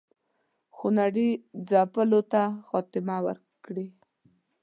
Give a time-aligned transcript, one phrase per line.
[0.75, 1.29] خونړي
[1.69, 3.87] ځپلو ته خاتمه ورکړي.